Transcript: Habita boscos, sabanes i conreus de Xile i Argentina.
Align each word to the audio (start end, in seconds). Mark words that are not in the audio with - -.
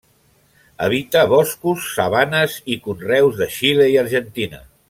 Habita 0.85 1.25
boscos, 1.33 1.91
sabanes 1.99 2.57
i 2.77 2.81
conreus 2.89 3.41
de 3.43 3.53
Xile 3.61 3.91
i 3.97 4.03
Argentina. 4.07 4.69